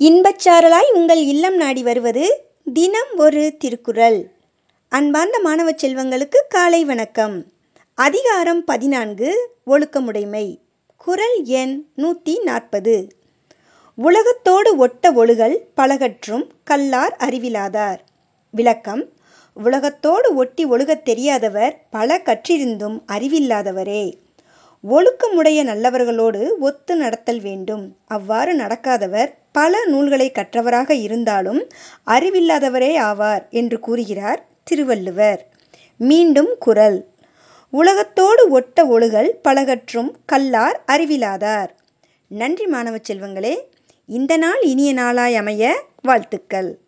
இன்பச்சாரலாய் 0.00 0.92
உங்கள் 0.92 1.18
இல்லம் 1.18 1.56
நாடி 1.56 1.82
வருவது 1.82 2.44
தினம் 2.74 3.16
ஒரு 3.16 3.56
திருக்குறள். 3.58 4.30
அன்பார்ந்த 4.88 5.38
மாணவ 5.38 5.70
செல்வங்களுக்கு 5.70 6.36
காலை 6.48 6.84
வணக்கம். 6.84 7.44
அதிகாரம் 7.94 8.64
பதினான்கு 8.64 9.50
ஒழுக்கமுடைமை. 9.66 10.58
குறள் 10.96 11.42
எண் 11.44 11.86
நூற்றி 11.94 12.38
நாற்பது. 12.42 13.08
உலகத்தோடு 13.94 14.76
ஒட்ட 14.76 15.12
ஒழுகல் 15.12 15.56
பலகற்றும் 15.76 16.46
கல்லார் 16.64 17.16
அறிவிலாதார். 17.20 17.98
விளக்கம் 18.50 19.08
உலகத்தோடு 19.54 20.34
ஒட்டி 20.34 20.66
ஒழுகத் 20.66 21.02
தெரியாதவர் 21.02 21.76
பல 21.90 22.18
கற்றிருந்தும் 22.18 23.02
அறிவில்லாதவரே. 23.12 24.14
ஒழுக்கமுடைய 24.90 25.64
நல்லவர்களோடு 25.64 26.48
ஒத்து 26.60 26.96
நடத்தல் 26.96 27.40
வேண்டும். 27.40 27.96
அவ்வாறு 28.06 28.54
நடக்காதவர் 28.56 29.38
பல 29.52 29.84
நூல்களை 29.84 30.32
கற்றவராக 30.32 30.90
இருந்தாலும் 30.90 31.68
அறிவில்லாதவரே 32.06 32.92
ஆவார் 32.98 33.48
என்று 33.50 33.80
கூறுகிறார் 33.80 34.46
திருவள்ளுவர். 34.64 35.48
மீண்டும் 35.96 36.56
குறள் 36.58 37.04
உலகத்தோடு 37.70 38.48
ஒட்ட 38.48 38.84
ஒழுகல் 38.84 39.30
பலகற்றும் 39.48 40.10
கல்லார் 40.26 40.82
அறிவிலாதார். 40.86 41.68
நன்றி 42.28 42.66
மாணவ 42.66 42.96
செல்வங்களே. 42.96 43.56
இந்த 44.06 44.36
நாள் 44.36 44.60
இனிய 44.60 44.92
நாளாய் 44.92 45.36
அமைய 45.36 45.82
வாழ்த்துக்கள். 46.02 46.78